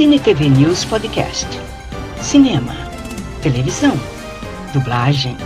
[0.00, 1.46] Cine TV News Podcast.
[2.22, 2.74] Cinema,
[3.42, 3.92] televisão,
[4.72, 5.36] dublagem,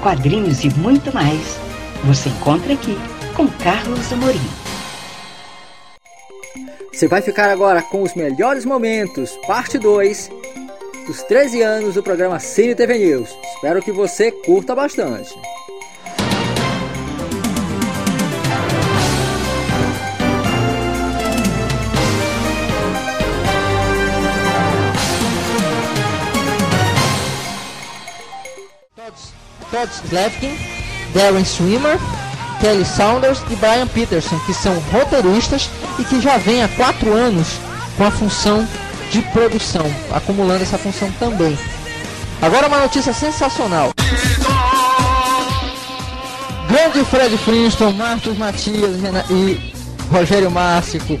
[0.00, 1.58] quadrinhos e muito mais.
[2.04, 2.96] Você encontra aqui
[3.34, 4.38] com Carlos Amorim.
[6.92, 10.30] Você vai ficar agora com os melhores momentos, parte 2
[11.08, 13.36] dos 13 anos do programa Cine TV News.
[13.56, 15.34] Espero que você curta bastante.
[29.70, 30.56] Todd Slavkin,
[31.14, 31.98] Darren Swimmer,
[32.60, 37.58] Kelly Saunders e Brian Peterson, que são roteiristas e que já vêm há quatro anos
[37.96, 38.66] com a função
[39.10, 41.58] de produção, acumulando essa função também.
[42.40, 43.92] Agora uma notícia sensacional.
[46.68, 48.96] Grande Fred Flintstone, Marcos Matias
[49.30, 49.72] e
[50.10, 51.18] Rogério Márcico.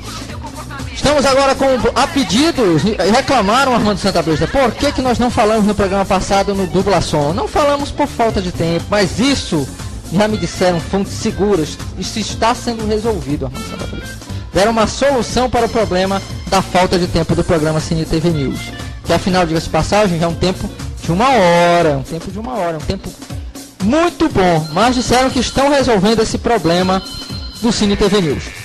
[1.06, 5.64] Estamos agora com a pedidos, reclamaram Armando Santa Brisa, por que, que nós não falamos
[5.64, 7.32] no programa passado no Dublação?
[7.32, 9.68] Não falamos por falta de tempo, mas isso
[10.12, 14.14] já me disseram fontes seguras, isso está sendo resolvido, Armando Santa Brisa.
[14.52, 18.58] Deram uma solução para o problema da falta de tempo do programa Cine TV News.
[19.04, 20.68] Que afinal, diga-se passagem, já é um tempo
[21.04, 23.08] de uma hora, um tempo de uma hora, um tempo
[23.84, 24.66] muito bom.
[24.72, 27.00] Mas disseram que estão resolvendo esse problema
[27.62, 28.55] do Cine TV News.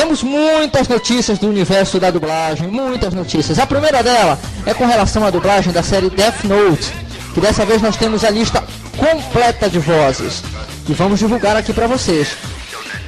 [0.00, 3.58] Temos muitas notícias do universo da dublagem, muitas notícias.
[3.58, 6.90] A primeira dela é com relação à dublagem da série Death Note,
[7.34, 8.64] que dessa vez nós temos a lista
[8.96, 10.42] completa de vozes,
[10.86, 12.34] que vamos divulgar aqui para vocês.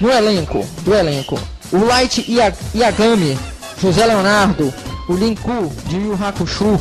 [0.03, 1.41] No elenco, do elenco,
[1.73, 2.27] o Light
[2.75, 3.39] Yagami,
[3.81, 4.73] José Leonardo,
[5.09, 6.79] o Linku de Yu Hakusho,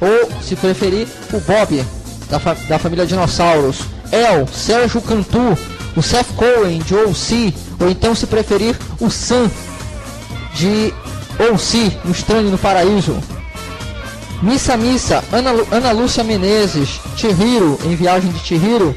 [0.00, 1.84] ou, se preferir, o Bob,
[2.30, 5.58] da, fa da família Dinossauros, El, Sérgio Cantu,
[5.96, 9.50] o Seth Cohen de O.C., ou então, se preferir, o Sam
[10.54, 10.92] de
[11.52, 13.16] O.C., um Estranho no Paraíso.
[14.42, 18.94] Missa Missa, Ana, Ana Lúcia Menezes, Chihiro, em Viagem de Chihiro,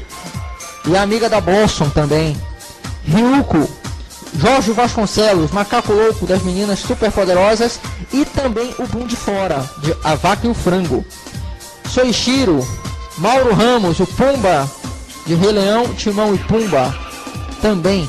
[0.86, 2.36] e a amiga da Boston também.
[3.06, 3.68] Ryuko,
[4.36, 7.80] Jorge Vasconcelos, Macaco Louco das Meninas Superpoderosas
[8.12, 11.04] e também o Boom de Fora, de A Vaca e o Frango.
[11.88, 12.66] Soichiro,
[13.18, 14.70] Mauro Ramos, o Pumba
[15.30, 16.92] de Rei Leão, Timão e Pumba.
[17.62, 18.08] Também.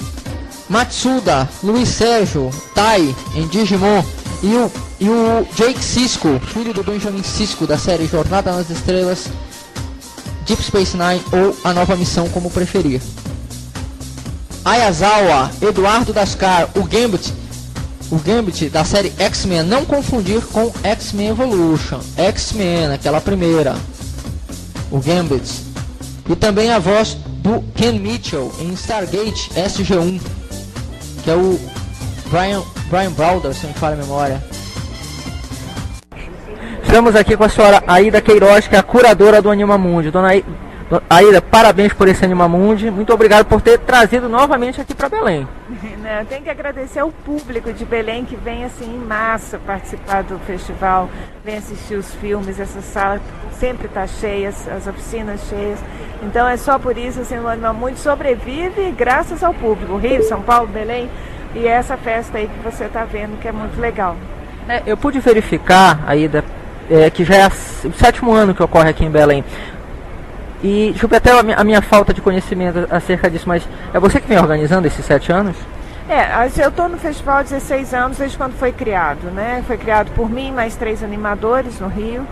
[0.67, 4.03] Matsuda, Luiz Sérgio, Tai em Digimon
[4.41, 9.27] e o, e o Jake Cisco, filho do Benjamin Cisco da série Jornada nas Estrelas,
[10.47, 12.99] Deep Space Nine ou A Nova Missão, como preferir.
[14.65, 17.31] Ayazawa, Eduardo Dascar, o Gambit,
[18.09, 23.75] o Gambit da série X-Men, não confundir com X-Men Evolution, X-Men, aquela primeira,
[24.89, 25.70] o Gambit.
[26.29, 30.21] E também a voz do Ken Mitchell em Stargate SG-1,
[31.23, 31.59] que é o
[32.29, 34.43] Brian, Brian Browder, se não me falha a memória.
[36.83, 40.11] Estamos aqui com a senhora Aida Queiroz, que é a curadora do Anima Mundi.
[40.11, 40.29] Dona
[41.09, 42.91] Aida, parabéns por esse Animamundi.
[42.91, 45.47] Muito obrigado por ter trazido novamente aqui para Belém.
[46.01, 50.37] Não, tenho que agradecer ao público de Belém que vem assim em massa participar do
[50.39, 51.09] festival,
[51.45, 53.21] vem assistir os filmes, essa sala
[53.53, 55.79] sempre está cheia, as oficinas cheias.
[56.23, 59.95] Então é só por isso assim, o Animamundi sobrevive graças ao público.
[59.95, 61.09] Rio, São Paulo, Belém
[61.55, 64.17] e essa festa aí que você está vendo que é muito legal.
[64.67, 66.43] É, eu pude verificar, Aida,
[66.89, 69.43] é, que já é o sétimo ano que ocorre aqui em Belém.
[70.63, 74.37] E desculpe até a minha, falta de conhecimento acerca disso, mas é você que vem
[74.37, 75.55] organizando esses sete anos?
[76.07, 79.63] É, eu estou no festival há 16 anos, desde quando foi criado, né?
[79.65, 82.27] Foi criado por mim, mais três animadores no Rio.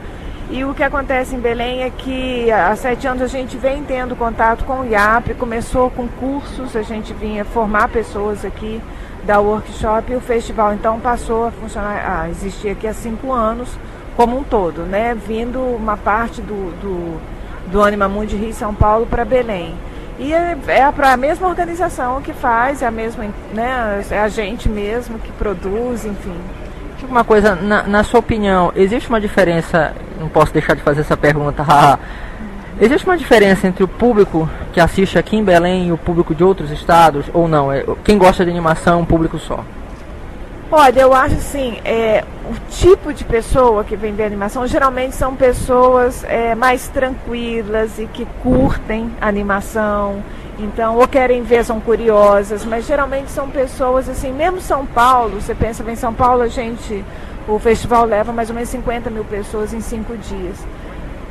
[0.52, 4.16] E o que acontece em Belém é que há sete anos a gente vem tendo
[4.16, 8.82] contato com o IAP, começou com cursos, a gente vinha formar pessoas aqui
[9.24, 13.70] da workshop e o festival então passou a funcionar, a existir aqui há cinco anos
[14.16, 15.16] como um todo, né?
[15.16, 17.22] Vindo uma parte do, do
[17.68, 19.76] do Anima Mundi Rio São Paulo para Belém.
[20.20, 24.28] E é, é a, a mesma organização que faz, é a mesma, né, é a
[24.28, 26.36] gente mesmo que produz, enfim.
[27.08, 31.16] Uma coisa, na, na sua opinião, existe uma diferença, não posso deixar de fazer essa
[31.16, 31.64] pergunta,
[32.82, 36.44] existe uma diferença entre o público que assiste aqui em Belém e o público de
[36.44, 37.72] outros estados, ou não?
[37.72, 39.64] É, quem gosta de animação é um público só?
[40.72, 45.36] Olha, eu acho assim, é, o tipo de pessoa que vem ver animação geralmente são
[45.36, 50.24] pessoas é, mais tranquilas e que curtem animação,
[50.60, 55.56] então, ou querem ver, são curiosas, mas geralmente são pessoas assim, mesmo São Paulo, você
[55.56, 57.04] pensa bem, São Paulo a gente,
[57.48, 60.58] o festival leva mais ou menos 50 mil pessoas em cinco dias.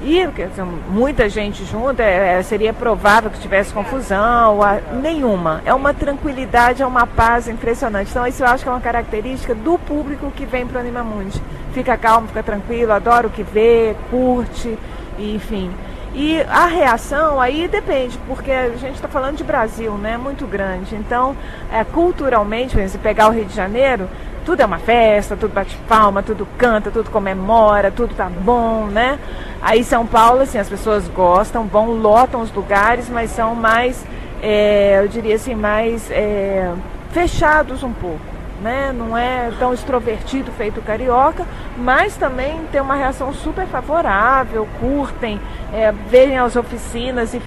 [0.00, 5.60] E dizer, muita gente junto, é, é, seria provável que tivesse confusão, a, nenhuma.
[5.64, 8.10] É uma tranquilidade, é uma paz impressionante.
[8.10, 11.42] Então, isso eu acho que é uma característica do público que vem para o Animamundi.
[11.72, 14.78] Fica calmo, fica tranquilo, adora o que vê, curte,
[15.18, 15.70] enfim.
[16.14, 20.16] E a reação aí depende, porque a gente está falando de Brasil, né?
[20.16, 20.94] Muito grande.
[20.94, 21.36] Então,
[21.72, 24.08] é, culturalmente, se pegar o Rio de Janeiro,
[24.48, 29.18] tudo é uma festa, tudo bate palma, tudo canta, tudo comemora, tudo tá bom, né?
[29.60, 34.02] Aí São Paulo, assim, as pessoas gostam, vão, lotam os lugares, mas são mais,
[34.42, 36.72] é, eu diria assim, mais é,
[37.12, 38.90] fechados um pouco né?
[38.90, 41.46] Não é tão extrovertido feito carioca,
[41.76, 45.38] mas também tem uma reação super favorável, curtem,
[45.74, 47.42] é, veem as oficinas e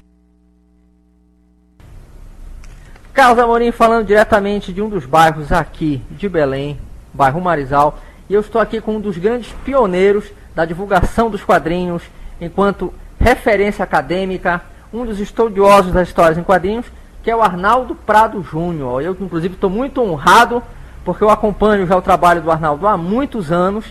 [3.12, 6.80] Carlos Amorim falando diretamente de um dos bairros aqui de Belém,
[7.13, 7.99] bairro Marizal,
[8.29, 12.03] e eu estou aqui com um dos grandes pioneiros da divulgação dos quadrinhos
[12.39, 14.61] enquanto referência acadêmica,
[14.93, 16.85] um dos estudiosos das histórias em quadrinhos,
[17.21, 19.01] que é o Arnaldo Prado Júnior.
[19.01, 20.61] Eu, inclusive, estou muito honrado
[21.05, 23.85] porque eu acompanho já o trabalho do Arnaldo há muitos anos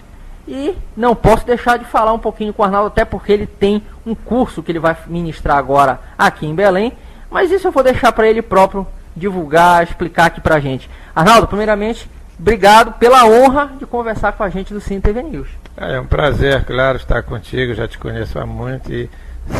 [0.46, 3.82] e não posso deixar de falar um pouquinho com o Arnaldo, até porque ele tem
[4.04, 6.92] um curso que ele vai ministrar agora aqui em Belém,
[7.30, 10.90] mas isso eu vou deixar para ele próprio divulgar, explicar aqui para gente.
[11.14, 12.10] Arnaldo, primeiramente,
[12.40, 15.48] obrigado pela honra de conversar com a gente do Cine TV News.
[15.76, 19.08] É um prazer, claro, estar contigo, já te conheço há muito e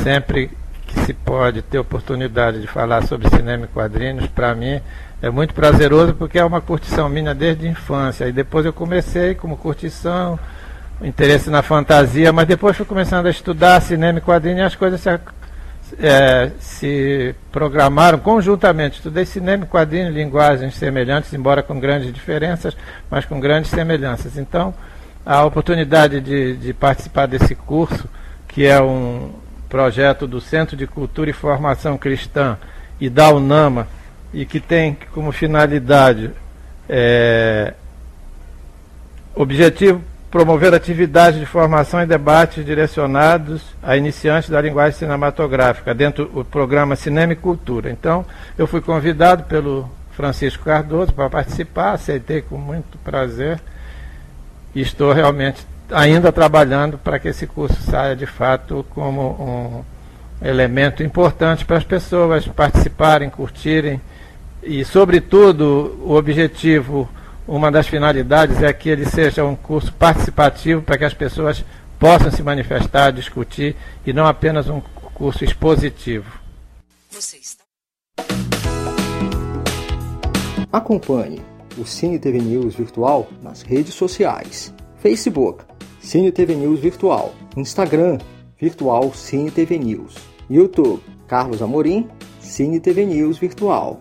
[0.02, 0.50] sempre
[0.86, 4.80] que se pode ter oportunidade de falar sobre cinema e quadrinhos, para mim
[5.22, 8.26] é muito prazeroso porque é uma curtição minha desde a infância.
[8.26, 10.38] E depois eu comecei como curtição,
[11.02, 15.00] interesse na fantasia, mas depois fui começando a estudar cinema e quadrinho e as coisas
[15.00, 15.10] se,
[15.98, 18.96] é, se programaram conjuntamente.
[18.96, 22.76] Estudei cinema quadrinho, linguagens semelhantes, embora com grandes diferenças,
[23.10, 24.36] mas com grandes semelhanças.
[24.36, 24.74] Então,
[25.24, 28.08] a oportunidade de, de participar desse curso,
[28.48, 29.32] que é um
[29.68, 32.58] projeto do Centro de Cultura e Formação Cristã
[33.00, 33.86] e da UNAMA,
[34.32, 36.30] e que tem como finalidade
[36.88, 37.74] é,
[39.34, 46.44] objetivo promover atividades de formação e debate direcionados a iniciantes da linguagem cinematográfica, dentro do
[46.44, 47.90] programa Cinema e Cultura.
[47.90, 48.24] Então,
[48.56, 53.60] eu fui convidado pelo Francisco Cardoso para participar, aceitei com muito prazer
[54.74, 59.84] e estou realmente ainda trabalhando para que esse curso saia de fato como
[60.42, 64.00] um elemento importante para as pessoas participarem, curtirem
[64.62, 67.08] e, sobretudo, o objetivo,
[67.50, 71.64] uma das finalidades é que ele seja um curso participativo para que as pessoas
[71.98, 73.74] possam se manifestar, discutir
[74.06, 74.80] e não apenas um
[75.12, 76.38] curso expositivo.
[80.72, 81.42] Acompanhe
[81.76, 85.64] o Cine TV News Virtual nas redes sociais: Facebook,
[85.98, 88.18] Cine TV News Virtual, Instagram,
[88.60, 90.14] Virtual Cine TV News,
[90.48, 92.08] YouTube, Carlos Amorim,
[92.38, 94.00] Cine TV News Virtual